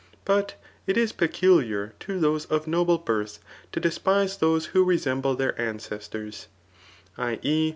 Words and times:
But 0.25 0.55
k 0.87 0.99
is 0.99 1.11
peculiar 1.11 1.93
to 1.99 2.19
those 2.19 2.45
of 2.45 2.65
noble 2.65 2.97
birth 2.97 3.37
to 3.71 3.79
despise 3.79 4.37
those 4.37 4.65
who 4.73 4.83
resemble 4.83 5.35
their 5.35 5.53
ancestors, 5.61 6.47
[i« 7.19 7.37
e. 7.43 7.69